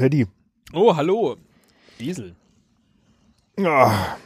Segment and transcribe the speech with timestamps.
[0.00, 0.26] Teddy.
[0.72, 1.36] Oh, hallo.
[1.98, 2.34] Diesel.
[3.58, 4.16] Ja.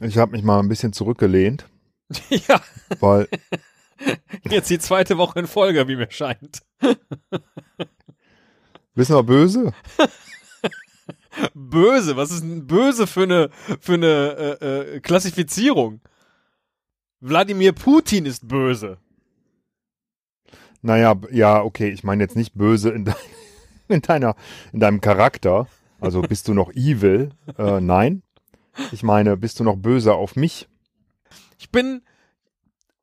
[0.00, 1.68] Ich habe mich mal ein bisschen zurückgelehnt,
[2.48, 2.60] ja,
[2.98, 3.28] weil
[4.50, 6.62] jetzt die zweite Woche in Folge, wie mir scheint.
[8.94, 9.72] wissen wir böse?
[11.54, 16.00] Böse, was ist denn böse für eine, für eine äh, äh, Klassifizierung?
[17.20, 18.98] Wladimir Putin ist böse.
[20.82, 23.14] Naja, ja, okay, ich meine jetzt nicht böse in, dein,
[23.88, 24.34] in deiner,
[24.72, 25.66] in deinem Charakter.
[26.00, 27.30] Also bist du noch evil?
[27.58, 28.22] Äh, nein.
[28.92, 30.68] Ich meine, bist du noch böse auf mich?
[31.58, 32.02] Ich bin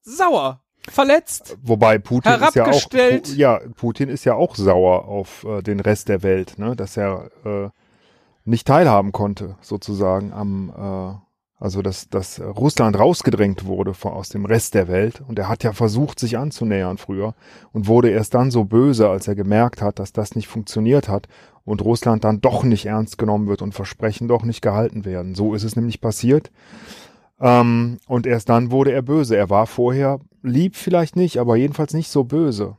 [0.01, 1.57] sauer, verletzt.
[1.61, 2.89] Wobei Putin ist ja auch,
[3.35, 7.29] ja, Putin ist ja auch sauer auf äh, den Rest der Welt, ne, dass er
[7.45, 7.69] äh,
[8.45, 11.26] nicht teilhaben konnte, sozusagen am, äh,
[11.59, 15.21] also dass, dass Russland rausgedrängt wurde aus dem Rest der Welt.
[15.27, 17.33] Und er hat ja versucht, sich anzunähern früher
[17.73, 21.27] und wurde erst dann so böse, als er gemerkt hat, dass das nicht funktioniert hat
[21.65, 25.35] und Russland dann doch nicht ernst genommen wird und Versprechen doch nicht gehalten werden.
[25.35, 26.51] So ist es nämlich passiert.
[27.39, 29.35] Ähm, und erst dann wurde er böse.
[29.35, 32.77] Er war vorher lieb vielleicht nicht, aber jedenfalls nicht so böse.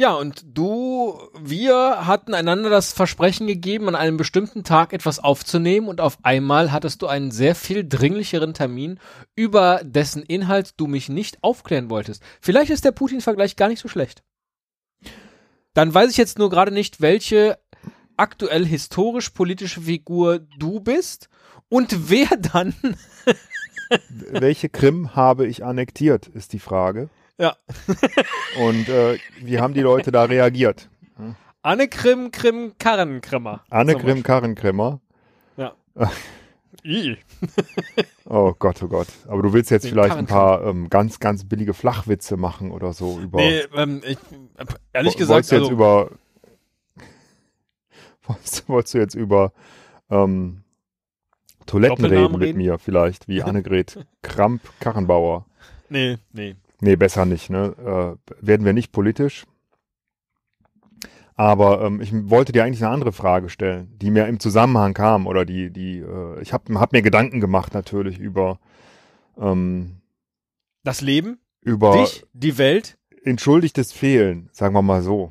[0.00, 5.88] Ja, und du, wir hatten einander das Versprechen gegeben, an einem bestimmten Tag etwas aufzunehmen
[5.88, 9.00] und auf einmal hattest du einen sehr viel dringlicheren Termin,
[9.34, 12.22] über dessen Inhalt du mich nicht aufklären wolltest.
[12.40, 14.22] Vielleicht ist der Putin-Vergleich gar nicht so schlecht.
[15.74, 17.58] Dann weiß ich jetzt nur gerade nicht, welche
[18.16, 21.28] aktuell historisch-politische Figur du bist
[21.68, 22.72] und wer dann.
[24.30, 27.10] Welche Krim habe ich annektiert, ist die Frage.
[27.38, 27.56] Ja.
[28.60, 30.88] Und äh, wie haben die Leute da reagiert?
[31.62, 33.64] Anne Krim, Krim, Karrenkrimmer.
[33.70, 35.00] Anne Krim Karrenkrimmer.
[36.84, 37.16] I.
[38.30, 39.06] Oh Gott, oh Gott.
[39.26, 42.92] Aber du willst jetzt Den vielleicht ein paar ähm, ganz, ganz billige Flachwitze machen oder
[42.92, 43.38] so über.
[43.38, 44.18] Nee, ähm, ich,
[44.92, 46.10] ehrlich gesagt, wolltest du jetzt also, über.
[48.24, 49.52] Wolltest, wolltest du jetzt über
[50.10, 50.62] ähm,
[51.64, 52.58] Toiletten Doppelnamen reden mit reden?
[52.58, 55.46] mir vielleicht, wie Annegret Kramp-Karrenbauer?
[55.88, 56.54] nee, nee.
[56.80, 58.18] Nee, besser nicht, ne?
[58.22, 59.44] Äh, werden wir nicht politisch.
[61.34, 65.26] Aber ähm, ich wollte dir eigentlich eine andere Frage stellen, die mir im Zusammenhang kam
[65.28, 68.58] oder die, die, äh, ich habe hab mir Gedanken gemacht natürlich über,
[69.38, 70.00] ähm,
[70.82, 72.98] Das Leben, über dich, die Welt.
[73.24, 75.30] entschuldigtes Fehlen, sagen wir mal so.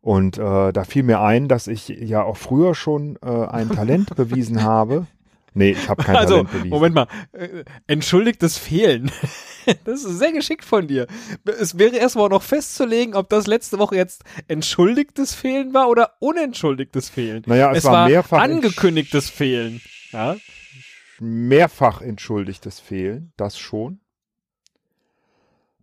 [0.00, 4.14] Und äh, da fiel mir ein, dass ich ja auch früher schon äh, ein Talent
[4.16, 5.06] bewiesen habe.
[5.54, 6.68] Nee, ich habe kein also, Talent bewiesen.
[6.68, 9.10] Moment mal, äh, entschuldigtes Fehlen.
[9.84, 11.06] das ist sehr geschickt von dir.
[11.44, 17.08] Es wäre erstmal noch festzulegen, ob das letzte Woche jetzt entschuldigtes Fehlen war oder unentschuldigtes
[17.08, 17.42] Fehlen.
[17.46, 19.80] Naja, es, es war, war mehrfach angekündigtes Fehlen.
[20.12, 20.36] Ja?
[21.20, 24.00] mehrfach entschuldigtes Fehlen, das schon.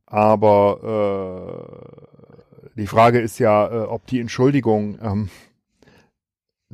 [0.05, 1.97] Aber
[2.75, 5.29] äh, die Frage ist ja, äh, ob die Entschuldigung ähm,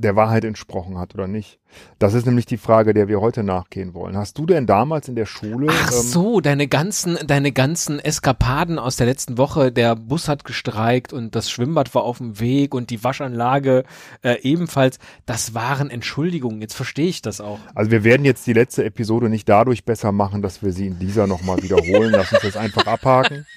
[0.01, 1.59] der Wahrheit entsprochen hat oder nicht.
[1.99, 4.17] Das ist nämlich die Frage, der wir heute nachgehen wollen.
[4.17, 8.79] Hast du denn damals in der Schule Ach ähm, so, deine ganzen, deine ganzen Eskapaden
[8.79, 9.71] aus der letzten Woche.
[9.71, 13.83] Der Bus hat gestreikt und das Schwimmbad war auf dem Weg und die Waschanlage
[14.21, 14.99] äh, ebenfalls.
[15.25, 16.61] Das waren Entschuldigungen.
[16.61, 17.59] Jetzt verstehe ich das auch.
[17.73, 20.99] Also wir werden jetzt die letzte Episode nicht dadurch besser machen, dass wir sie in
[20.99, 22.11] dieser nochmal wiederholen.
[22.11, 23.45] Lass uns das einfach abhaken.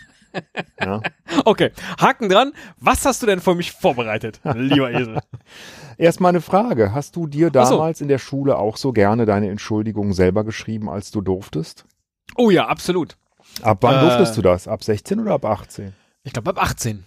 [0.81, 1.01] Ja.
[1.47, 2.53] Okay, Haken dran.
[2.79, 5.19] Was hast du denn für mich vorbereitet, lieber Esel?
[5.99, 6.95] Erstmal eine Frage.
[6.95, 7.75] Hast du dir Ach so.
[7.77, 11.85] damals in der Schule auch so gerne deine Entschuldigung selber geschrieben, als du durftest?
[12.37, 13.17] Oh ja, absolut.
[13.63, 14.01] Ab wann Äh.
[14.09, 14.69] durftest du das?
[14.69, 15.93] Ab 16 oder ab 18?
[16.23, 17.05] Ich glaube ab 18.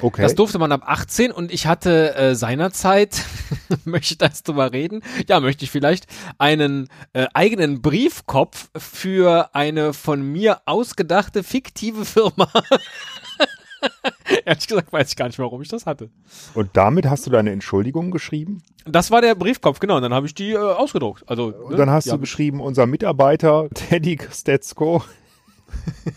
[0.00, 0.22] Okay.
[0.22, 3.22] Das durfte man ab 18 und ich hatte äh, seinerzeit,
[3.84, 5.02] möchte ich das drüber reden?
[5.28, 6.06] Ja, möchte ich vielleicht
[6.38, 12.50] einen äh, eigenen Briefkopf für eine von mir ausgedachte fiktive Firma.
[14.44, 16.10] Ehrlich gesagt weiß ich gar nicht, warum ich das hatte.
[16.54, 18.62] Und damit hast du deine Entschuldigung geschrieben?
[18.86, 19.96] Das war der Briefkopf, genau.
[19.96, 21.22] Und dann habe ich die äh, ausgedruckt.
[21.28, 25.04] Also, Und dann hast du geschrieben, unser Mitarbeiter Teddy Stetzko.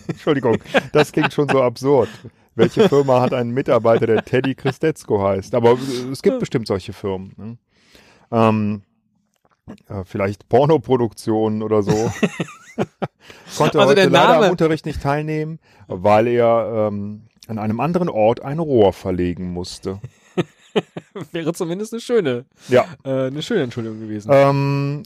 [0.07, 0.57] Entschuldigung,
[0.93, 2.09] das klingt schon so absurd.
[2.57, 5.53] Welche Firma hat einen Mitarbeiter, der Teddy Christetzko heißt?
[5.53, 7.33] Aber äh, es gibt bestimmt solche Firmen.
[7.37, 7.57] Ne?
[8.31, 8.81] Ähm,
[9.87, 11.91] äh, vielleicht Pornoproduktionen oder so.
[13.57, 18.09] Konnte Also heute der leider am Unterricht nicht teilnehmen, weil er ähm, an einem anderen
[18.09, 19.99] Ort ein Rohr verlegen musste.
[21.31, 22.85] wäre zumindest eine schöne, Ja.
[23.03, 24.31] äh, eine schöne Entschuldigung gewesen.
[24.33, 25.03] Ähm,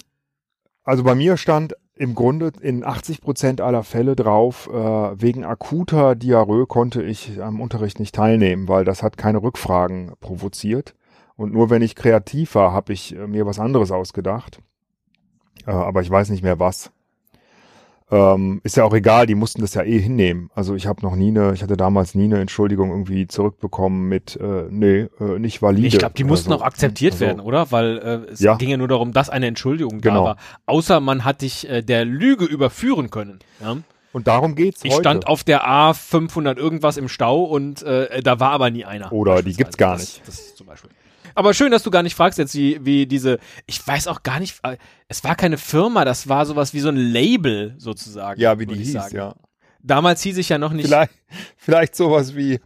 [0.83, 6.15] also bei mir stand im Grunde in 80 Prozent aller Fälle drauf, äh, wegen akuter
[6.15, 10.95] Diarrhoe konnte ich am Unterricht nicht teilnehmen, weil das hat keine Rückfragen provoziert.
[11.35, 14.63] Und nur wenn ich kreativ war, habe ich äh, mir was anderes ausgedacht.
[15.67, 16.91] Äh, aber ich weiß nicht mehr was.
[18.11, 20.49] Ähm, ist ja auch egal, die mussten das ja eh hinnehmen.
[20.53, 24.35] Also ich habe noch nie eine, ich hatte damals nie eine Entschuldigung irgendwie zurückbekommen mit,
[24.35, 25.87] äh, nee, äh, nicht valide.
[25.87, 26.55] Ich glaube, die mussten so.
[26.57, 27.71] auch akzeptiert Also, werden, oder?
[27.71, 27.97] Weil
[28.27, 28.55] äh, es Ja.
[28.57, 30.15] ging ja nur darum, dass eine Entschuldigung Genau.
[30.21, 30.37] da war.
[30.65, 33.39] Außer man hat dich äh, der Lüge überführen können.
[33.61, 33.77] Ja?
[34.13, 35.01] Und darum geht's Ich heute.
[35.03, 39.13] stand auf der A500 irgendwas im Stau und äh, da war aber nie einer.
[39.13, 40.21] Oder die gibt's gar Das- nicht.
[40.27, 40.89] Das, ist zum Beispiel.
[41.35, 44.39] Aber schön, dass du gar nicht fragst jetzt, wie, wie diese, ich weiß auch gar
[44.39, 48.39] nicht, äh, es war keine Firma, das war sowas wie so ein Label sozusagen.
[48.39, 49.15] ja, wie die hieß, sagen.
[49.15, 49.35] ja.
[49.83, 51.13] Damals hieß ich ja noch nicht, Vielleicht,
[51.57, 52.59] vielleicht sowas wie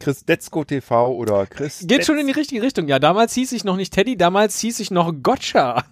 [0.00, 1.84] Chris Detzko TV oder Chris.
[1.86, 2.88] geht schon in die richtige Richtung.
[2.88, 5.84] Ja, damals hieß ich noch nicht Teddy, damals hieß ich noch Gotcha.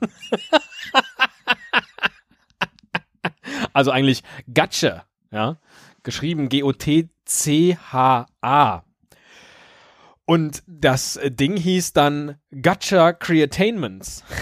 [3.73, 4.23] also eigentlich
[4.53, 5.59] Gatsche, ja.
[6.03, 7.65] Geschrieben G-O-T-C-H-A.
[10.27, 14.25] Und das äh, Ding hieß dann Gacha Creatainments.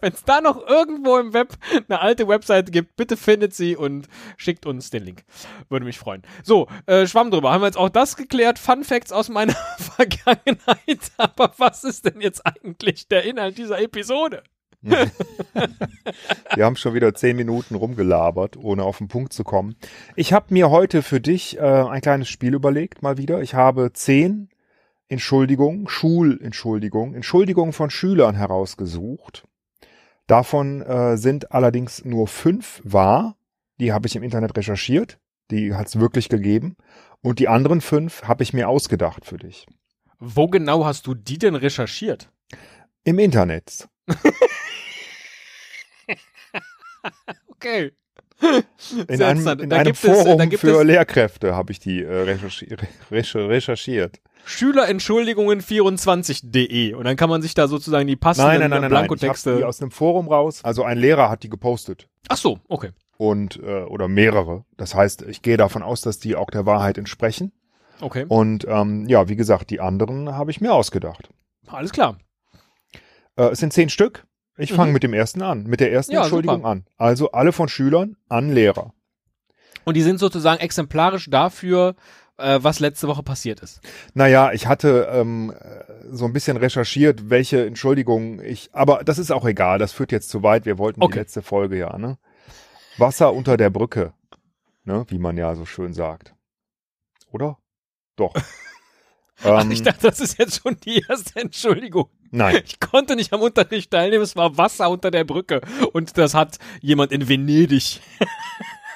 [0.00, 1.54] Wenn es da noch irgendwo im Web
[1.88, 5.24] eine alte Webseite gibt, bitte findet sie und schickt uns den Link.
[5.68, 6.22] Würde mich freuen.
[6.42, 7.52] So, äh, Schwamm drüber.
[7.52, 8.58] Haben wir jetzt auch das geklärt?
[8.58, 11.12] Fun Facts aus meiner Vergangenheit.
[11.16, 14.42] Aber was ist denn jetzt eigentlich der Inhalt dieser Episode?
[16.54, 19.76] Wir haben schon wieder zehn Minuten rumgelabert, ohne auf den Punkt zu kommen.
[20.16, 23.42] Ich habe mir heute für dich äh, ein kleines Spiel überlegt, mal wieder.
[23.42, 24.48] Ich habe zehn
[25.08, 29.44] Entschuldigungen, Schulentschuldigungen, Entschuldigungen von Schülern herausgesucht.
[30.26, 33.36] Davon äh, sind allerdings nur fünf wahr.
[33.78, 35.18] Die habe ich im Internet recherchiert.
[35.50, 36.76] Die hat es wirklich gegeben.
[37.20, 39.66] Und die anderen fünf habe ich mir ausgedacht für dich.
[40.18, 42.30] Wo genau hast du die denn recherchiert?
[43.04, 43.88] Im Internet.
[47.48, 47.92] Okay.
[49.06, 52.74] In einem, in einem es- Forum gibt für es- Lehrkräfte habe ich die äh, recherchi
[53.10, 54.20] recher recherchiert.
[54.44, 59.04] Schülerentschuldigungen24.de und dann kann man sich da sozusagen die passenden Nein, nein, nein, nein, nein.
[59.04, 59.66] Ich die Blankotexte.
[59.66, 60.60] aus einem Forum raus.
[60.64, 62.90] Also ein Lehrer hat die gepostet Ach so, okay.
[63.16, 64.64] und äh, oder mehrere.
[64.76, 67.52] Das heißt, ich gehe davon aus, dass die auch der Wahrheit entsprechen.
[68.00, 68.24] Okay.
[68.28, 71.28] Und ähm, ja, wie gesagt, die anderen habe ich mir ausgedacht.
[71.68, 72.18] Alles klar.
[73.36, 74.26] Äh, es sind zehn Stück.
[74.58, 74.76] Ich Mhm.
[74.76, 76.68] fange mit dem ersten an, mit der ersten Ja, Entschuldigung super.
[76.68, 76.84] an.
[76.96, 78.92] Also alle von Schülern an Lehrer.
[79.84, 81.96] Und die sind sozusagen exemplarisch dafür,
[82.36, 83.80] äh, was letzte Woche passiert ist.
[84.14, 89.30] Naja, ich hatte ähm, äh, so ein bisschen recherchiert, welche Entschuldigungen ich, aber das ist
[89.32, 91.12] auch egal, das führt jetzt zu weit, wir wollten Okay.
[91.14, 92.18] die letzte Folge ja, ne?
[92.98, 94.12] Wasser unter der Brücke,
[94.84, 96.34] ne, wie man ja so schön sagt.
[97.30, 97.58] Oder?
[98.16, 98.34] Doch.
[99.42, 102.08] Ach, ähm, ich dachte, das ist jetzt schon die erste Entschuldigung.
[102.32, 105.62] Nein, Ich konnte nicht am Unterricht teilnehmen, es war Wasser unter der Brücke.
[105.92, 108.00] Und das hat jemand in Venedig.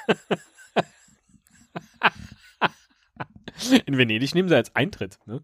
[3.85, 5.17] in Venedig nehmen sie als Eintritt.
[5.25, 5.41] Ne?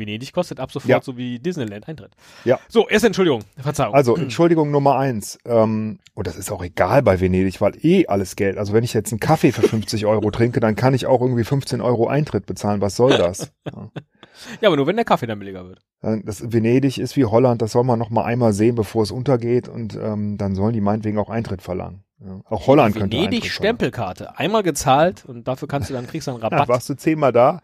[0.00, 1.00] Venedig kostet ab sofort Ja.
[1.00, 2.10] so wie Disneyland Eintritt.
[2.44, 2.58] Ja.
[2.68, 3.94] So, erste Entschuldigung, Verzeihung.
[3.94, 5.38] also Entschuldigung Nummer eins.
[5.44, 8.58] Ähm, und das ist auch egal bei Venedig, weil eh alles Geld.
[8.58, 11.44] Also wenn ich jetzt einen Kaffee für 50 Euro trinke, dann kann ich auch irgendwie
[11.44, 12.80] 15 Euro Eintritt bezahlen.
[12.80, 13.52] Was soll das?
[13.72, 13.90] Ja.
[14.62, 15.80] ja, aber nur wenn der Kaffee dann billiger wird.
[16.24, 19.68] Das Venedig ist wie Holland, das soll man noch mal einmal sehen, bevor es untergeht
[19.68, 22.04] und ähm, dann sollen die meinetwegen auch Eintritt verlangen.
[22.24, 22.40] Ja.
[22.46, 23.76] Auch Holland könnte Venedig Eintritt verlangen.
[23.76, 24.38] Stempelkarte.
[24.38, 26.68] Einmal gezahlt und dafür kannst du dann kriegst du einen Ja, Rabatt.
[26.68, 27.60] warst du zehnmal da,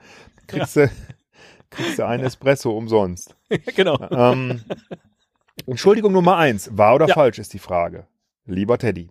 [0.48, 0.90] kriegst du
[1.70, 3.36] kriegst du einen Espresso umsonst.
[3.76, 3.98] genau.
[4.10, 4.62] Ähm,
[5.66, 7.14] Entschuldigung Nummer eins, wahr oder Ja.
[7.14, 8.06] falsch ist die Frage.
[8.44, 9.10] Lieber Teddy.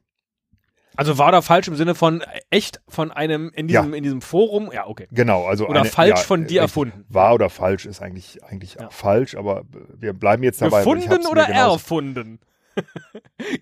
[0.98, 4.72] Also war da falsch im Sinne von echt von einem in diesem, in diesem Forum?
[4.72, 5.08] Ja, okay.
[5.12, 6.58] Genau, also Oder eine, falsch ja, von dir richtig.
[6.62, 7.06] erfunden.
[7.10, 8.90] Wahr oder falsch ist eigentlich eigentlich Ja.
[8.90, 9.64] falsch, aber
[9.98, 10.80] wir bleiben jetzt dabei.
[10.84, 12.40] Gefunden oder erfunden?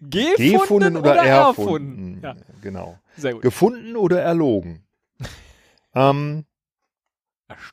[0.02, 2.20] Gefunden, Gefunden oder, erfunden?
[2.24, 3.00] Ja, Genau.
[3.18, 3.42] sehr gut.
[3.42, 4.84] Gefunden oder erlogen?
[5.96, 6.46] ähm,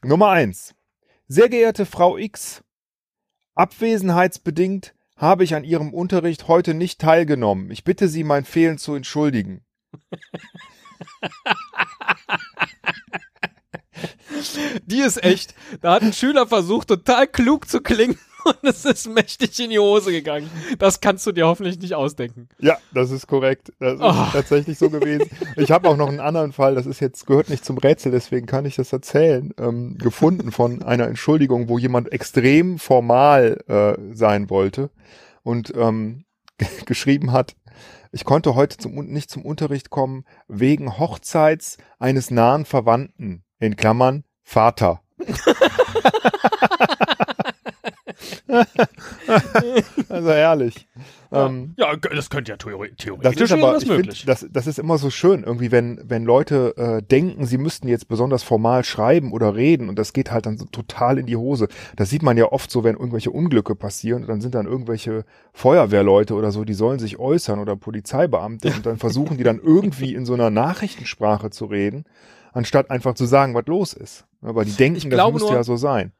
[0.03, 0.75] Nummer eins.
[1.32, 2.64] Sehr geehrte Frau X,
[3.54, 7.70] abwesenheitsbedingt habe ich an Ihrem Unterricht heute nicht teilgenommen.
[7.70, 9.64] Ich bitte Sie, mein Fehlen zu entschuldigen.
[14.87, 15.54] Die ist echt.
[15.80, 19.78] Da hat ein Schüler versucht, total klug zu klingen und es ist mächtig in die
[19.78, 20.50] Hose gegangen.
[20.78, 22.49] Das kannst du dir hoffentlich nicht ausdenken.
[22.59, 23.73] Ja, das ist korrekt.
[23.78, 24.26] Das ist Oh.
[24.33, 25.28] tatsächlich so gewesen.
[25.57, 28.47] Ich habe auch noch einen anderen Fall, das ist jetzt, gehört nicht zum Rätsel, deswegen
[28.47, 34.49] kann ich das erzählen, ähm, gefunden von einer Entschuldigung, wo jemand extrem formal äh, sein
[34.50, 34.90] wollte
[35.42, 36.25] und ähm,
[36.87, 37.57] geschrieben hat,
[38.12, 44.25] ich konnte heute zum, nicht zum Unterricht kommen, wegen Hochzeits eines nahen Verwandten, in Klammern
[44.43, 45.00] Vater.
[50.09, 50.88] also herrlich.
[51.31, 54.25] Ja, Ähm, ja, das könnte ja theori das theoretisch ist aber, das ich find, möglich.
[54.26, 58.09] das, das ist immer so schön, irgendwie, wenn, wenn Leute äh, denken, sie müssten jetzt
[58.09, 61.69] besonders formal schreiben oder reden und das geht halt dann so total in die Hose.
[61.95, 66.35] Das sieht man ja oft so, wenn irgendwelche Unglücke passieren, dann sind dann irgendwelche Feuerwehrleute
[66.35, 70.26] oder so, die sollen sich äußern oder Polizeibeamte und dann versuchen die dann irgendwie in
[70.26, 72.05] so einer Nachrichtensprache zu reden,
[72.52, 74.25] anstatt einfach zu sagen, was los ist.
[74.42, 76.12] Aber die denken, Ich das müsste nur- ja so sein.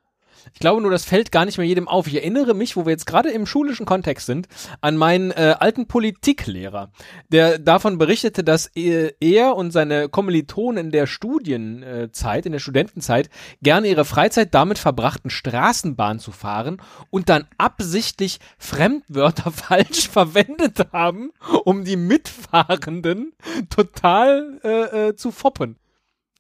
[0.55, 2.07] Ich glaube nur, das fällt gar nicht mehr jedem auf.
[2.07, 4.49] Ich erinnere mich, wo wir jetzt gerade im schulischen Kontext sind,
[4.81, 6.91] an meinen äh, alten Politiklehrer,
[7.29, 13.29] der davon berichtete, dass er, er und seine Kommilitonen in der Studienzeit, in der Studentenzeit,
[13.63, 21.33] gerne ihre Freizeit damit verbrachten, Straßenbahn zu fahren und dann absichtlich Fremdwörter falsch verwendet haben,
[21.65, 23.35] um die Mitfahrenden
[23.69, 25.77] total äh, äh, zu foppen.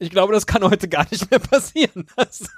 [0.00, 2.06] Ich glaube, das kann heute gar nicht mehr passieren.
[2.16, 2.48] dass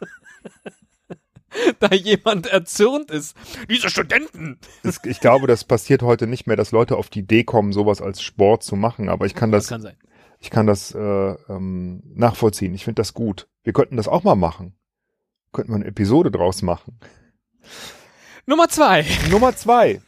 [1.80, 3.36] da jemand erzürnt ist.
[3.68, 4.58] Diese Studenten!
[4.82, 8.00] Das, ich glaube, das passiert heute nicht mehr, dass Leute auf die Idee kommen, sowas
[8.00, 9.96] als Sport zu machen, aber ich kann Das das, kann sein.
[10.38, 12.72] ich kann das äh, ähm, nachvollziehen.
[12.74, 13.48] Ich finde das gut.
[13.64, 14.74] Wir könnten das auch mal machen.
[15.52, 16.98] Könnten wir eine Episode draus machen.
[18.46, 19.04] Nummer zwei.
[19.30, 20.00] Nummer zwei.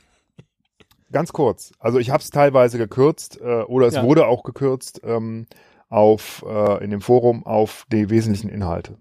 [1.12, 1.72] Ganz kurz.
[1.78, 4.02] Also ich habe es teilweise gekürzt äh, oder es Ja.
[4.02, 5.46] wurde auch gekürzt ähm,
[5.88, 8.98] auf äh, in dem Forum auf die wesentlichen Inhalte.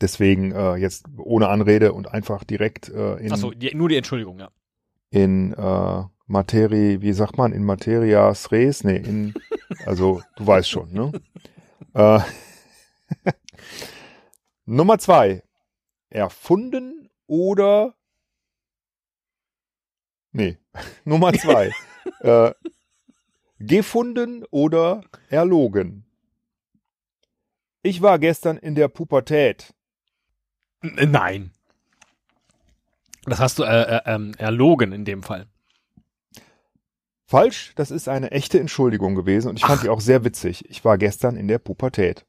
[0.00, 4.50] Deswegen äh, jetzt ohne Anrede und einfach direkt äh, in, Achso, nur die Entschuldigung, ja.
[5.10, 8.84] in äh, Materie, wie sagt man, in Materias Res?
[8.84, 9.34] Nee, in,
[9.86, 11.12] also du weißt schon, ne?
[11.94, 12.20] äh,
[14.64, 15.42] Nummer zwei.
[16.08, 17.94] Erfunden oder
[20.32, 20.58] Nee,
[21.04, 21.72] Nummer zwei.
[22.20, 22.52] äh,
[23.60, 26.04] gefunden oder erlogen?
[27.82, 29.72] Ich war gestern in der Pubertät.
[30.82, 31.52] Nein.
[33.24, 35.46] Das hast du äh, äh, ähm, erlogen in dem Fall.
[37.26, 39.82] Falsch, das ist eine echte Entschuldigung gewesen und ich fand Ach.
[39.82, 40.68] die auch sehr witzig.
[40.68, 42.26] Ich war gestern in der Pubertät.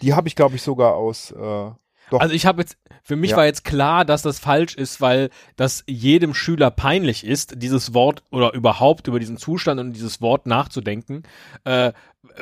[0.00, 1.32] Die habe ich, glaube ich, sogar aus.
[1.32, 1.70] Äh,
[2.10, 3.36] doch, Also ich habe jetzt, für mich Ja.
[3.38, 8.22] war jetzt klar, dass das falsch ist, weil das jedem Schüler peinlich ist, dieses Wort
[8.30, 11.22] oder überhaupt über diesen Zustand und dieses Wort nachzudenken.
[11.64, 11.92] Äh,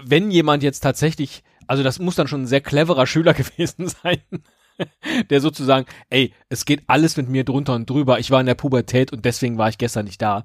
[0.02, 4.18] wenn jemand jetzt tatsächlich, also das muss dann schon ein sehr cleverer Schüler gewesen sein,
[5.30, 8.54] der sozusagen, ey, es geht alles mit mir drunter und drüber, ich war in der
[8.56, 10.44] Pubertät und deswegen war ich gestern nicht da.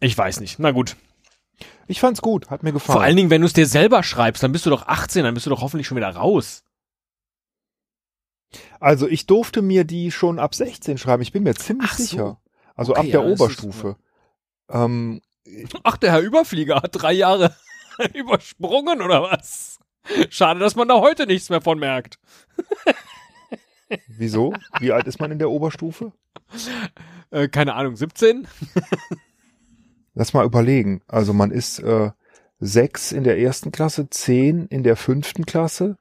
[0.00, 0.58] Ich weiß nicht.
[0.58, 0.96] Na gut.
[1.88, 2.96] ich fand's gut, hat mir gefallen.
[2.98, 5.34] Vor allen Dingen, wenn du es dir selber schreibst, dann bist du doch 18, dann
[5.34, 6.62] bist du doch hoffentlich schon wieder raus.
[8.80, 11.22] Also ich durfte mir die schon ab 16 schreiben.
[11.22, 12.02] Ich bin mir ziemlich so.
[12.02, 12.40] sicher.
[12.74, 13.96] Also Okay, ab der ja, Oberstufe.
[14.70, 15.20] ähm,
[15.82, 17.54] Ach, der Herr Überflieger hat drei Jahre
[18.14, 19.78] übersprungen oder was?
[20.30, 22.18] Schade, dass man da heute nichts mehr von merkt.
[24.08, 24.52] wieso?
[24.78, 26.12] Wie alt ist man in der Oberstufe?
[27.30, 28.46] Äh, keine Ahnung, 17?
[30.14, 31.02] Lass mal überlegen.
[31.08, 32.10] Also man ist äh,
[32.60, 35.98] sechs in der ersten Klasse, zehn in der fünften Klasse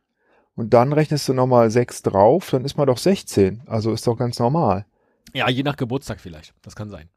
[0.55, 3.63] und dann rechnest du nochmal sechs drauf, dann ist man doch 16.
[3.65, 4.85] Also ist doch ganz normal.
[5.33, 6.53] Ja, je nach Geburtstag vielleicht.
[6.61, 7.09] Das kann sein.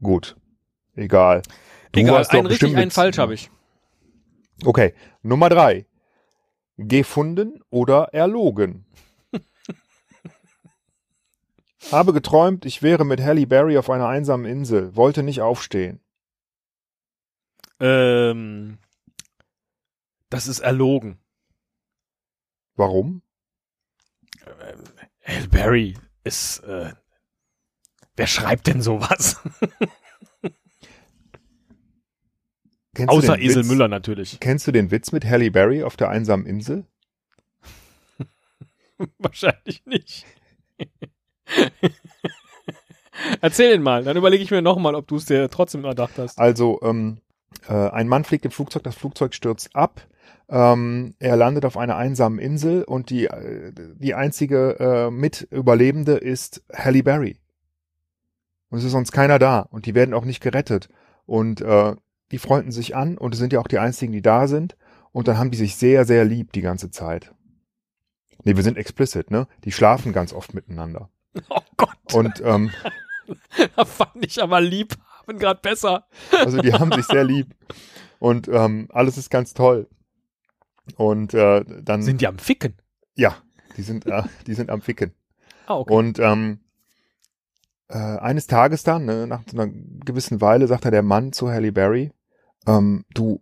[0.00, 0.36] Gut.
[0.94, 1.42] Egal.
[1.92, 3.50] Du Egal, einen richtig, einen falsch habe ich.
[4.64, 4.94] Okay.
[5.22, 5.86] Nummer drei.
[6.76, 8.86] Gefunden oder erlogen?
[11.90, 16.00] Habe geträumt, ich wäre mit Halle Berry auf einer einsamen Insel, wollte nicht aufstehen.
[17.80, 18.78] Ähm,
[20.30, 21.21] das ist erlogen.
[22.76, 23.22] Warum?
[25.24, 26.92] Halle Berry ist, äh,
[28.16, 29.40] wer schreibt denn sowas?
[33.06, 33.68] Außer Esel Witz?
[33.68, 34.38] Müller natürlich.
[34.40, 36.84] Kennst du den Witz mit Halle Berry auf der einsamen Insel?
[39.18, 40.26] Wahrscheinlich nicht.
[43.40, 46.38] Erzähl ihn mal, dann überlege ich mir nochmal, ob du es dir trotzdem erdacht hast.
[46.38, 47.20] Also, ähm,
[47.68, 50.06] äh, ein Mann fliegt im Flugzeug, das Flugzeug stürzt ab.
[50.48, 56.62] Ähm, er landet auf einer einsamen Insel und die, äh, die einzige äh, Mitüberlebende ist
[56.72, 57.38] Halle Berry.
[58.68, 60.88] Und es ist sonst keiner da und die werden auch nicht gerettet.
[61.26, 61.94] Und äh,
[62.30, 64.76] die freunden sich an und es sind ja auch die einzigen, die da sind.
[65.12, 67.34] Und dann haben die sich sehr, sehr lieb die ganze Zeit.
[68.44, 69.46] Nee, wir sind explicit, ne?
[69.64, 71.10] Die schlafen ganz oft miteinander.
[71.48, 72.70] Oh Gott, Und ähm,
[73.76, 76.06] da fand ich aber lieb haben gerade besser.
[76.30, 77.54] Also die haben sich sehr lieb.
[78.18, 79.88] Und ähm, alles ist ganz toll.
[80.96, 82.74] Und äh, dann Sind die am Ficken?
[83.14, 83.36] ja,
[83.76, 85.12] die sind äh, die sind am Ficken.
[85.66, 85.94] Ah, okay.
[85.94, 86.58] Und ähm,
[87.88, 91.70] äh, eines Tages dann, ne, nach einer gewissen Weile, sagt er der Mann zu Halle
[91.70, 92.10] Berry,
[92.66, 93.40] ähm, du,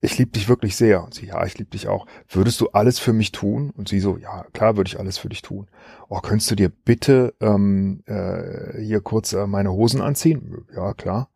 [0.00, 1.04] ich liebe dich wirklich sehr.
[1.04, 2.06] Und sie, ja, ich liebe dich auch.
[2.26, 3.70] Würdest du alles für mich tun?
[3.76, 5.68] Und sie so, ja, klar würde ich alles für dich tun.
[6.08, 10.64] Oh, könntest du dir bitte ähm, äh, hier kurz äh, meine Hosen anziehen?
[10.74, 11.28] Ja, klar.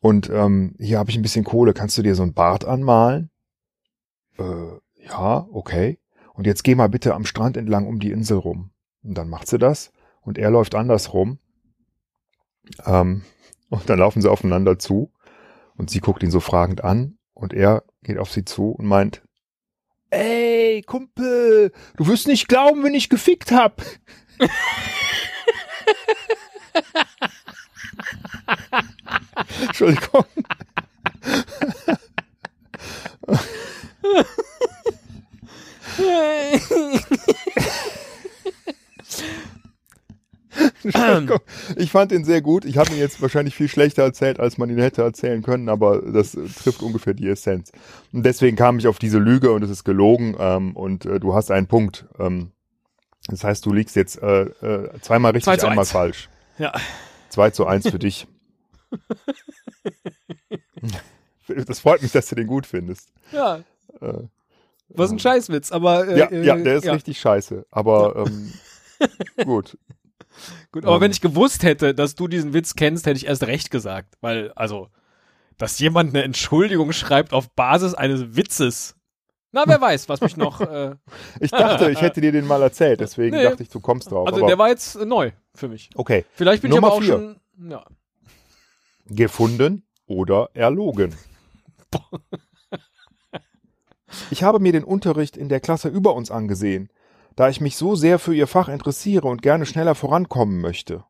[0.00, 1.74] Und ähm, hier habe ich ein bisschen Kohle.
[1.74, 3.30] Kannst du dir so ein Bart anmalen?
[4.38, 5.98] Äh, ja, okay.
[6.34, 8.70] Und jetzt geh mal bitte am Strand entlang um die Insel rum.
[9.02, 9.92] Und dann macht sie das.
[10.20, 11.38] Und er läuft andersrum.
[12.84, 13.24] Ähm,
[13.68, 15.12] und dann laufen sie aufeinander zu.
[15.76, 17.18] Und sie guckt ihn so fragend an.
[17.34, 19.22] Und er geht auf sie zu und meint,
[20.10, 23.82] Ey, Kumpel, du wirst nicht glauben, wenn ich gefickt hab.
[29.66, 30.24] Entschuldigung.
[41.76, 42.64] ich fand ihn sehr gut.
[42.64, 46.02] Ich habe ihn jetzt wahrscheinlich viel schlechter erzählt, als man ihn hätte erzählen können, aber
[46.02, 47.72] das trifft ungefähr die Essenz.
[48.12, 51.34] Und deswegen kam ich auf diese Lüge und es ist gelogen ähm, und äh, du
[51.34, 52.06] hast einen Punkt.
[52.18, 52.52] Ähm,
[53.28, 55.92] das heißt, du liegst jetzt äh, äh, zweimal richtig, einmal eins.
[55.92, 56.28] falsch.
[56.58, 56.72] Ja.
[57.30, 58.26] 2 zu 1 für dich.
[61.66, 63.08] das freut mich, dass du den gut findest.
[63.32, 63.60] Ja.
[64.00, 64.24] Äh,
[64.88, 66.08] Was ein Scheißwitz, aber.
[66.08, 66.92] Äh, ja, ja, der ist ja.
[66.92, 67.66] richtig scheiße.
[67.70, 68.52] Aber ähm,
[69.44, 69.76] gut.
[70.72, 73.46] Gut, aber um, wenn ich gewusst hätte, dass du diesen Witz kennst, hätte ich erst
[73.46, 74.14] recht gesagt.
[74.20, 74.88] Weil, also,
[75.56, 78.94] dass jemand eine Entschuldigung schreibt auf Basis eines Witzes.
[79.50, 80.60] Na, wer weiß, was mich noch.
[80.60, 80.96] Äh,
[81.40, 83.42] ich dachte, ich hätte dir den mal erzählt, deswegen nee.
[83.42, 84.28] dachte ich, du kommst drauf.
[84.28, 85.90] Also, der war jetzt neu für mich.
[85.94, 86.24] Okay.
[86.32, 87.12] Vielleicht bin Nummer ich aber auch vier.
[87.12, 87.70] schon.
[87.70, 87.84] Ja.
[89.06, 91.14] Gefunden oder erlogen.
[94.30, 96.90] Ich habe mir den Unterricht in der Klasse über uns angesehen
[97.38, 101.04] da ich mich so sehr für Ihr Fach interessiere und gerne schneller vorankommen möchte.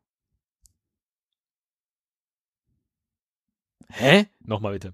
[3.89, 4.27] Hä?
[4.39, 4.93] Nochmal bitte.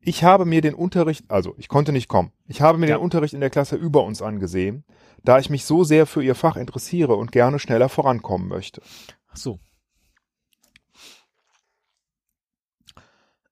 [0.00, 2.32] Ich habe mir den Unterricht, also ich konnte nicht kommen.
[2.48, 2.96] Ich habe mir ja.
[2.96, 4.84] den Unterricht in der Klasse über uns angesehen,
[5.22, 8.82] da ich mich so sehr für Ihr Fach interessiere und gerne schneller vorankommen möchte.
[9.28, 9.60] Ach so.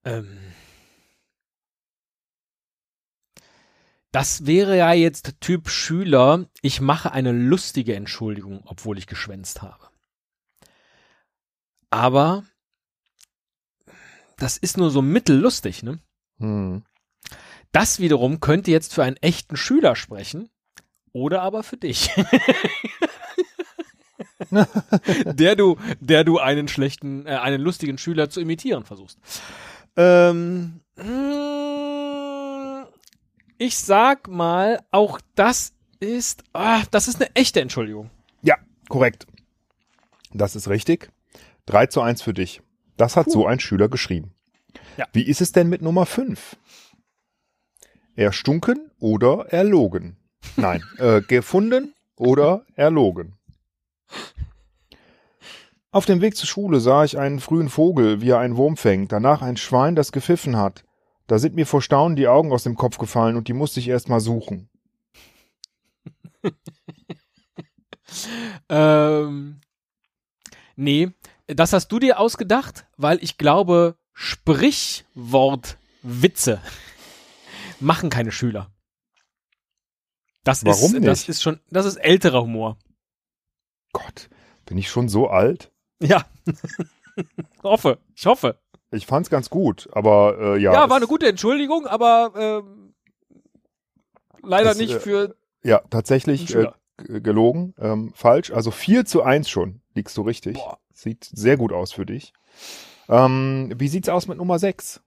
[0.05, 0.56] Ähm.
[4.16, 9.90] Das wäre ja jetzt Typ Schüler, ich mache eine lustige Entschuldigung, obwohl ich geschwänzt habe.
[11.90, 12.44] Aber
[14.38, 15.98] das ist nur so mittellustig, ne?
[16.38, 16.83] Hm.
[17.72, 20.48] Das wiederum könnte jetzt für einen echten Schüler sprechen
[21.12, 22.09] oder aber für dich.
[25.26, 29.18] der du, der du einen schlechten, äh, einen lustigen Schüler zu imitieren versuchst.
[29.94, 32.06] Ähm, mh, hm,
[33.59, 38.11] ich sag mal, auch das ist, ah, das ist eine echte Entschuldigung.
[38.42, 38.57] Ja,
[38.88, 39.27] korrekt.
[40.33, 41.11] Das ist richtig.
[41.66, 42.61] 3 zu 1 für dich.
[42.97, 43.33] Das hat Puh.
[43.33, 44.33] so ein Schüler geschrieben.
[44.97, 45.07] Ja.
[45.12, 46.57] Wie ist es denn mit Nummer 5?
[48.14, 50.16] Erstunken oder erlogen?
[50.57, 53.35] Nein, äh, gefunden oder erlogen?
[55.90, 59.12] Auf dem Weg zur Schule sah ich einen frühen Vogel, wie er einen Wurm fängt,
[59.12, 60.85] danach ein Schwein, das gepfiffen hat.
[61.27, 63.89] Da sind mir vor Staunen die Augen aus dem Kopf gefallen und die musste ich
[63.89, 64.71] erst mal suchen.
[68.69, 69.61] ähm,
[70.77, 71.11] nee,
[71.47, 76.61] das hast du dir ausgedacht, weil ich glaube, Sprichwortwitze
[77.81, 78.71] machen keine Schüler.
[80.45, 81.07] Das Warum ist, nicht?
[81.07, 82.79] Das ist schon, das ist älterer Humor.
[83.93, 84.29] Gott,
[84.65, 85.73] bin ich schon so alt?
[86.01, 86.25] Ja.
[87.65, 88.61] hoffe, ich hoffe.
[88.90, 90.72] Ich fand's ganz gut, aber äh, ja.
[90.72, 92.96] Ja, war eine gute Entschuldigung, aber äh,
[94.42, 95.37] leider es, nicht äh, für.
[95.62, 98.53] Ja, tatsächlich äh, gelogen, ähm, falsch.
[98.53, 100.55] Also 4 zu 1 schon, liegst du richtig.
[100.55, 100.79] Boah.
[100.92, 102.33] Sieht sehr gut aus für dich.
[103.09, 105.01] Ähm, wie sieht's aus mit Nummer 6?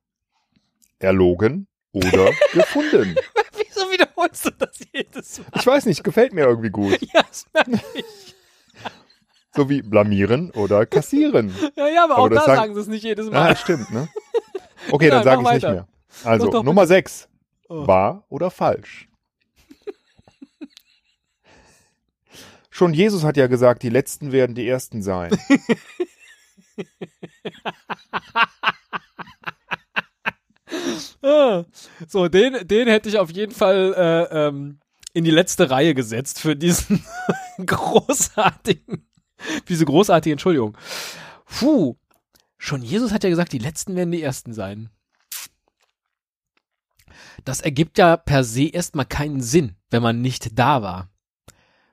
[1.00, 3.16] Erlogen oder gefunden?
[3.56, 5.48] Wieso wiederholst du das jedes Mal?
[5.56, 7.00] Ich weiß nicht, gefällt mir irgendwie gut.
[7.14, 8.36] Ja, das merke ich.
[9.56, 11.54] So wie blamieren oder kassieren.
[11.76, 13.50] Ja, ja, aber, aber auch da sagen, sagen sie es nicht jedes Mal.
[13.50, 14.10] Ja, stimmt, ne?
[14.92, 15.88] Okay, ja, dann sage ich nicht mehr.
[16.24, 17.28] Also, doch, Nummer 6.
[17.68, 17.86] Oh.
[17.86, 19.10] Wahr oder falsch?
[22.70, 25.38] Schon Jesus hat ja gesagt, die Letzten werden die Ersten sein.
[31.22, 31.66] Ah.
[32.08, 34.80] so, den, den hätte ich auf jeden Fall äh, ähm,
[35.14, 37.04] in die letzte Reihe gesetzt für diesen
[37.66, 39.09] großartigen
[39.70, 40.78] Diese großartige Entschuldigung.
[41.46, 41.96] Puh.
[42.58, 44.90] Schon Jesus hat ja gesagt, die Letzten werden die Ersten sein.
[47.46, 51.10] Das ergibt ja per se erstmal keinen Sinn, wenn man nicht da war.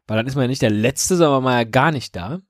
[0.07, 2.41] Weil dann ist man ja nicht der Letzte, sondern man ja gar nicht da.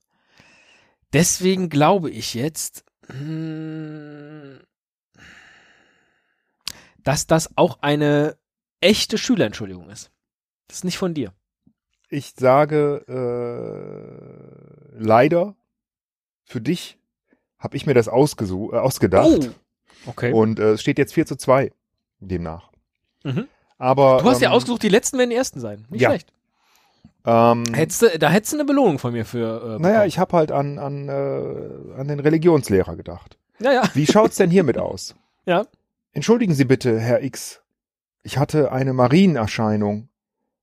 [1.13, 4.61] Deswegen glaube ich jetzt, hm,
[7.05, 8.37] dass das auch eine
[8.81, 10.11] echte Schülerentschuldigung ist.
[10.69, 11.33] Das ist nicht von dir.
[12.09, 14.46] Ich sage äh,
[14.99, 15.55] leider,
[16.45, 16.99] für dich
[17.59, 19.51] habe ich mir das ausgesu äh, ausgedacht.
[20.07, 20.33] Oh, okay.
[20.33, 21.73] Und äh, es steht jetzt 4 zu 2
[22.21, 22.71] demnach.
[23.25, 23.49] Mhm.
[23.79, 25.87] Aber, Du hast ja ähm, ausgesucht, die letzten werden die ersten sein.
[25.91, 26.11] Nicht ja.
[26.11, 26.33] schlecht.
[27.27, 29.77] Ähm, Hättest du, da hättest du eine Belohnung von mir für.
[29.77, 33.37] Äh, naja, ich habe halt an, an, äh, an den Religionslehrer gedacht.
[33.59, 33.83] Ja, ja.
[33.95, 35.15] Wie schaut's denn hiermit aus?
[35.49, 35.65] Ja.
[36.11, 37.63] Entschuldigen Sie bitte, Herr X.
[38.25, 40.09] Ich hatte eine Marienerscheinung.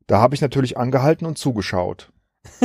[0.08, 2.12] Da habe ich natürlich angehalten und zugeschaut.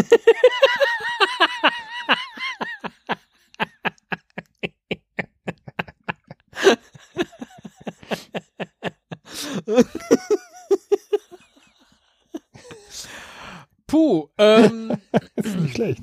[13.86, 14.98] Puh, ähm,
[15.36, 16.02] Ist nicht schlecht.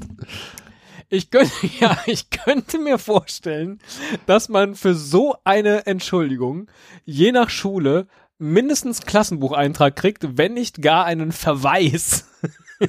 [1.09, 3.79] ich könnte, ja, ich könnte mir vorstellen,
[4.25, 6.67] dass man für so eine Entschuldigung
[7.03, 8.07] je nach Schule
[8.38, 12.27] mindestens Klassenbucheintrag kriegt, wenn nicht gar einen Verweis.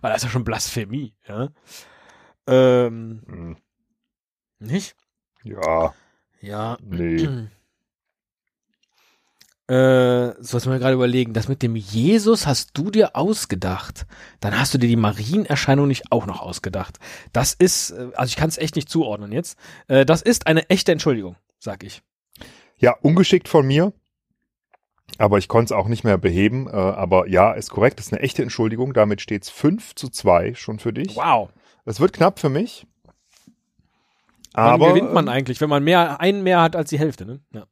[0.00, 1.48] Weil das ist ja schon Blasphemie, ja.
[2.46, 3.56] Ähm, Hm,
[4.58, 4.94] nicht?
[5.42, 5.94] Ja,
[6.40, 6.76] Ja.
[6.82, 7.28] nee.
[9.68, 14.06] Äh, so was mir gerade überlegen, das mit dem Jesus hast du dir ausgedacht.
[14.40, 16.98] Dann hast du dir die Marienerscheinung nicht auch noch ausgedacht.
[17.34, 19.58] Das ist, äh, also ich kann es echt nicht zuordnen jetzt.
[19.86, 22.00] Äh, das ist eine echte Entschuldigung, sag ich.
[22.78, 23.92] Ja, ungeschickt von mir.
[25.18, 26.66] Aber ich konnte es auch nicht mehr beheben.
[26.66, 27.98] Äh, aber ja, ist korrekt.
[27.98, 28.94] Das ist eine echte Entschuldigung.
[28.94, 31.14] Damit steht's 5 zu 2 schon für dich.
[31.14, 31.50] Wow.
[31.84, 32.86] Es wird knapp für mich.
[34.54, 37.26] Wann Aber gewinnt man ähm, eigentlich, wenn man mehr, einen mehr hat als die Hälfte,
[37.26, 37.40] ne?
[37.52, 37.66] Ja.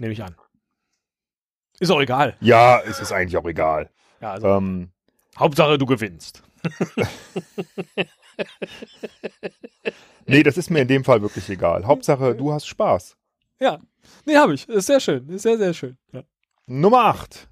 [0.00, 0.34] Nehme ich an.
[1.80, 2.36] Ist auch egal.
[2.40, 3.90] ja, es ist eigentlich auch egal.
[4.20, 4.90] Ja, also, Ähm,
[5.38, 6.42] Hauptsache du gewinnst.
[10.26, 11.84] nee, das ist mir in dem Fall wirklich egal.
[11.86, 13.16] Hauptsache, du hast Spaß.
[13.60, 13.80] Ja.
[14.24, 14.68] Nee, habe ich.
[14.68, 15.28] Ist sehr schön.
[15.28, 15.96] Ist sehr, sehr schön.
[16.12, 16.22] Ja.
[16.66, 17.48] Nummer 8.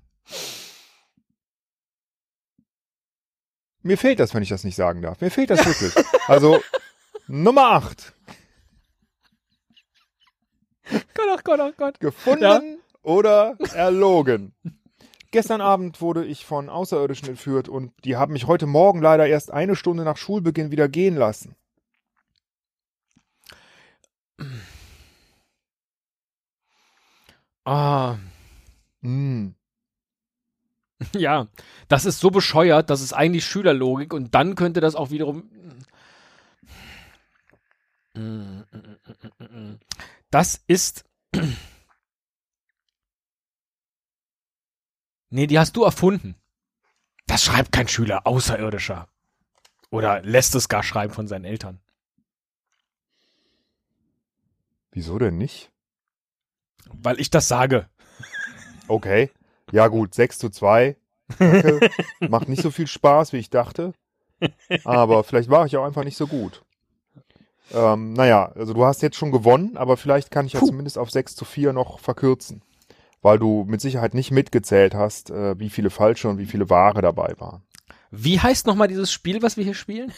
[3.82, 5.20] Mir fehlt das, wenn ich das nicht sagen darf.
[5.20, 5.92] Mir fehlt das wirklich.
[6.28, 6.60] Also,
[7.26, 8.12] Nummer 8.
[11.22, 12.00] Gott, ach Gott, ach Gott.
[12.00, 14.54] Gefunden oder erlogen?
[15.30, 19.50] Gestern Abend wurde ich von Außerirdischen entführt und die haben mich heute Morgen leider erst
[19.50, 21.54] eine Stunde nach Schulbeginn wieder gehen lassen.
[27.64, 28.16] Ah.
[29.02, 29.54] Hm.
[31.16, 31.48] Ja,
[31.88, 35.50] das ist so bescheuert, das ist eigentlich Schülerlogik und dann könnte das auch wiederum.
[40.30, 41.04] Das ist.
[45.34, 46.34] Nee, die hast du erfunden.
[47.26, 49.08] Das schreibt kein Schüler, Außerirdischer.
[49.90, 51.80] Oder lässt es gar schreiben von seinen Eltern.
[54.90, 55.72] Wieso denn nicht?
[56.92, 57.88] Weil ich das sage.
[58.88, 59.30] Okay.
[59.70, 60.96] Ja gut, 6 zu 2.
[61.38, 61.88] Danke.
[62.20, 63.94] Macht nicht so viel Spaß, wie ich dachte.
[64.84, 66.62] Aber vielleicht war ich auch einfach nicht so gut.
[67.72, 70.66] Ähm, naja, also du hast jetzt schon gewonnen, aber vielleicht kann ich ja Puh.
[70.66, 72.62] zumindest auf 6 zu 4 noch verkürzen.
[73.22, 77.02] Weil du mit Sicherheit nicht mitgezählt hast, äh, wie viele falsche und wie viele wahre
[77.02, 77.62] dabei waren.
[78.10, 80.12] Wie heißt nochmal dieses Spiel, was wir hier spielen?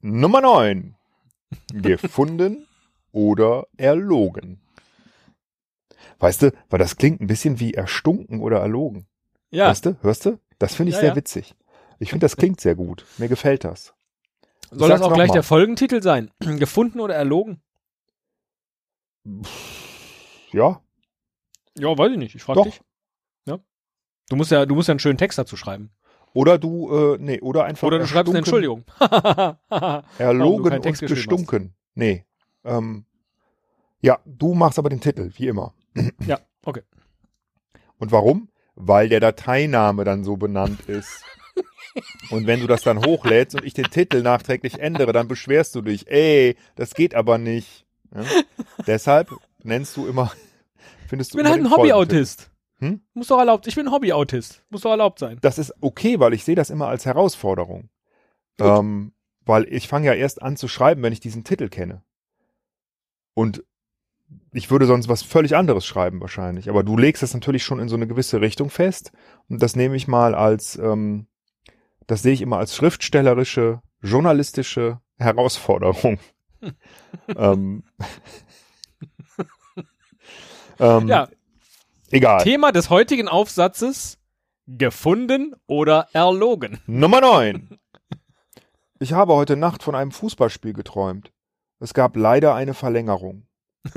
[0.00, 0.94] Nummer 9.
[1.72, 2.66] Gefunden
[3.12, 4.60] oder erlogen.
[6.18, 9.06] Weißt du, weil das klingt ein bisschen wie erstunken oder erlogen.
[9.50, 9.68] Ja.
[9.68, 10.38] Weißt du, hörst du?
[10.58, 11.16] Das finde ich Ja, sehr ja.
[11.16, 11.54] witzig.
[11.98, 13.04] Ich finde, das klingt sehr gut.
[13.18, 13.94] Mir gefällt das.
[14.72, 15.46] Soll das auch gleich noch der mal.
[15.46, 16.30] Folgentitel sein?
[16.40, 17.60] Gefunden oder erlogen?
[20.52, 20.80] Ja,
[21.78, 22.34] Ja, weiß ich nicht.
[22.34, 22.80] Ich frage dich.
[23.46, 23.58] Ja.
[24.28, 25.90] Du musst ja, du musst ja einen schönen Text dazu schreiben.
[26.34, 28.84] oder du, äh, nee, oder einfach Oder du schreibst eine Entschuldigung.
[30.18, 31.74] Erlogen und gestunken.
[31.94, 32.24] Nee.
[32.64, 33.04] Ähm,
[34.00, 35.74] ja, du machst aber den Titel, wie immer.
[36.26, 36.82] ja, okay.
[37.98, 38.48] Und warum?
[38.74, 41.22] Weil der Dateiname dann so benannt ist.
[42.30, 45.82] Und wenn du das dann hochlädst und ich den Titel nachträglich ändere, dann beschwerst du
[45.82, 46.08] dich.
[46.08, 47.86] Ey, das geht aber nicht.
[48.14, 48.24] Ja?
[48.86, 49.30] Deshalb
[49.62, 50.32] nennst du immer,
[51.08, 51.70] findest Ich du bin immer halt ein.
[51.70, 52.50] Hobbyautist.
[52.78, 53.00] Hm?
[53.14, 53.66] Muss doch erlaubt.
[53.66, 54.64] Ich bin ein Hobbyautist.
[54.70, 55.38] Muss doch erlaubt sein.
[55.42, 57.90] Das ist okay, weil ich sehe das immer als Herausforderung.
[58.60, 59.12] Ähm,
[59.44, 62.02] weil ich fange ja erst an zu schreiben, wenn ich diesen Titel kenne.
[63.34, 63.64] Und
[64.52, 66.68] ich würde sonst was völlig anderes schreiben wahrscheinlich.
[66.68, 69.12] Aber du legst das natürlich schon in so eine gewisse Richtung fest.
[69.48, 71.26] Und das nehme ich mal als, ähm,
[72.06, 76.18] das sehe ich immer als schriftstellerische, journalistische Herausforderung.
[77.36, 77.84] ähm,
[80.78, 81.28] ähm, Ja,
[82.10, 82.42] Egal.
[82.42, 84.18] Thema des heutigen Aufsatzes:
[84.66, 86.80] gefunden oder erlogen.
[86.86, 87.78] Nummer 9.
[88.98, 91.32] Ich habe heute Nacht von einem Fußballspiel geträumt.
[91.80, 93.46] Es gab leider eine Verlängerung.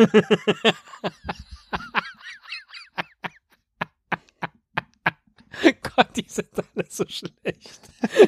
[5.61, 5.84] Gott,
[6.15, 7.79] die sind alle so schlecht.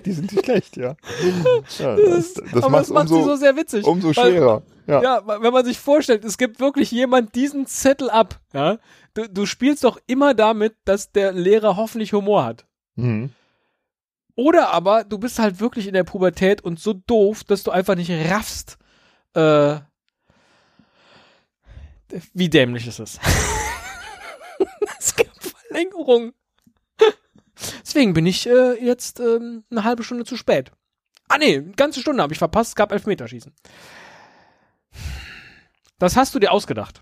[0.06, 0.96] Die sind nicht schlecht, ja.
[1.80, 3.86] ja Das, das aber das macht umso, sie so sehr witzig.
[3.86, 4.64] Umso schwerer.
[4.86, 5.02] Weil, ja.
[5.02, 8.78] ja, wenn man sich vorstellt, es gibt wirklich jemand diesen Zettel ab, ja.
[9.14, 12.66] Du, du spielst doch immer damit, dass der Lehrer hoffentlich Humor hat.
[12.96, 13.32] Mhm.
[14.36, 17.96] Oder aber du bist halt wirklich in der Pubertät und so doof, dass du einfach
[17.96, 18.78] nicht raffst,
[19.34, 19.78] äh,
[22.34, 23.20] wie dämlich ist es.
[25.00, 26.34] es gibt Verlängerung.
[27.82, 30.72] Deswegen bin ich äh, jetzt ähm, eine halbe Stunde zu spät.
[31.28, 33.54] Ah nee, eine ganze Stunde habe ich verpasst, es gab Elfmeterschießen.
[36.00, 37.02] Das hast du dir ausgedacht.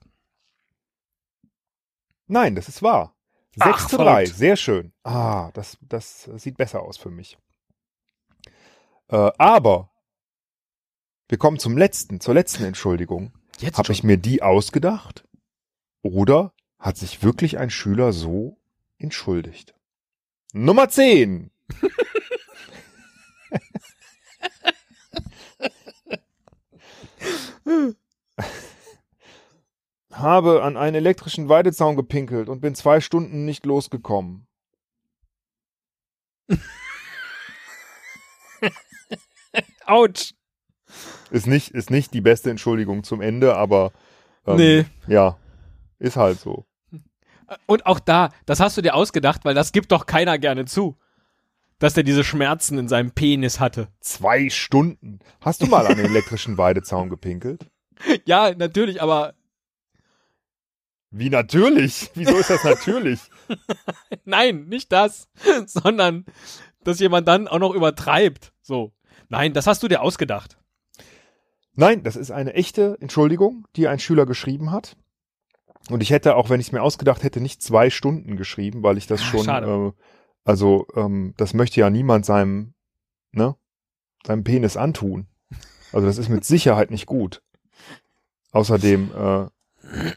[2.28, 3.16] Nein, das ist wahr.
[3.56, 4.94] 6 Ach, zu 3, sehr schön.
[5.04, 7.38] Ah, das, das sieht besser aus für mich.
[9.10, 9.92] Äh, aber
[11.28, 13.34] wir kommen zum letzten, zur letzten Entschuldigung.
[13.74, 15.26] Habe ich mir die ausgedacht?
[16.02, 18.58] Oder hat sich wirklich ein Schüler so
[18.98, 19.75] entschuldigt?
[20.58, 21.52] Nummer 10.
[30.12, 34.48] Habe an einen elektrischen Weidezaun gepinkelt und bin zwei Stunden nicht losgekommen.
[39.86, 40.36] Autsch.
[41.32, 43.92] Ist nicht, ist nicht die beste Entschuldigung zum Ende, aber
[44.48, 44.86] ähm, nee.
[45.08, 45.38] ja,
[46.00, 46.66] ist halt so.
[47.66, 50.98] Und auch da, das hast du dir ausgedacht, weil das gibt doch keiner gerne zu.
[51.80, 53.90] Dass der diese Schmerzen in seinem Penis hatte.
[54.00, 55.20] Zwei Stunden.
[55.42, 57.70] Hast du mal an den elektrischen Weidezaun gepinkelt?
[58.26, 59.34] Ja, natürlich, aber.
[61.12, 62.12] Wie natürlich?
[62.14, 63.20] Wieso ist das natürlich?
[64.26, 65.30] Nein, nicht das,
[65.66, 66.26] sondern
[66.84, 68.54] dass jemand dann auch noch übertreibt.
[68.62, 68.94] So.
[69.30, 70.58] Nein, das hast du dir ausgedacht.
[71.74, 74.96] Nein, das ist eine echte Entschuldigung, die ein Schüler geschrieben hat.
[75.90, 78.98] Und ich hätte, auch wenn ich es mir ausgedacht hätte, nicht zwei Stunden geschrieben, weil
[78.98, 79.92] ich das ah, schon, äh,
[80.44, 82.74] also ähm, das möchte ja niemand seinem,
[83.32, 83.56] ne,
[84.26, 85.28] seinem Penis antun.
[85.92, 87.42] Also das ist mit Sicherheit nicht gut.
[88.52, 89.46] Außerdem, äh,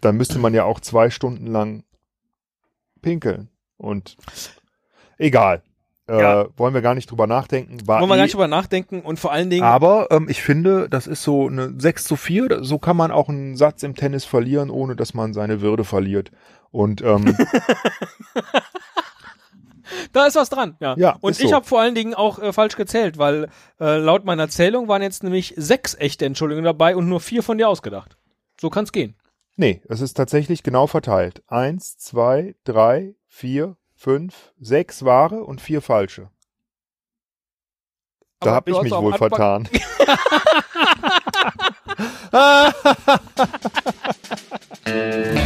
[0.00, 1.84] dann müsste man ja auch zwei Stunden lang
[3.02, 3.50] pinkeln.
[3.76, 4.16] Und
[5.18, 5.62] egal.
[6.08, 6.46] Äh, ja.
[6.56, 7.86] wollen wir gar nicht drüber nachdenken.
[7.86, 9.64] War wollen wir eh, gar nicht drüber nachdenken und vor allen Dingen.
[9.64, 12.64] Aber ähm, ich finde, das ist so eine 6 zu 4.
[12.64, 16.30] So kann man auch einen Satz im Tennis verlieren, ohne dass man seine Würde verliert.
[16.70, 17.36] Und ähm,
[20.12, 20.94] da ist was dran, ja.
[20.96, 21.54] ja und ich so.
[21.54, 25.22] habe vor allen Dingen auch äh, falsch gezählt, weil äh, laut meiner Zählung waren jetzt
[25.22, 28.16] nämlich sechs echte Entschuldigungen dabei und nur vier von dir ausgedacht.
[28.60, 29.14] So kann's gehen.
[29.56, 31.42] Nee, es ist tatsächlich genau verteilt.
[31.48, 36.30] Eins, zwei, drei, vier, fünf, sechs wahre und vier falsche.
[38.38, 39.68] Da habe ich mich wohl Anfang vertan.